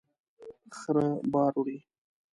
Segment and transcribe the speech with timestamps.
[0.79, 1.77] خره بار وړي